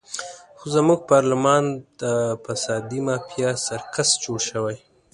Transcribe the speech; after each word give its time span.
خو 0.57 0.65
زموږ 0.75 0.99
پارلمان 1.11 1.63
د 2.01 2.03
فسادي 2.43 2.99
مافیا 3.07 3.49
سرکس 3.67 4.09
جوړ 4.23 4.39
شوی. 4.49 4.75